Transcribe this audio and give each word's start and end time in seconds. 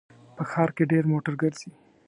په 0.35 0.43
ښار 0.51 0.69
کې 0.75 0.83
ډېر 0.91 1.03
موټر 1.11 1.33
ګرځي 1.41 1.69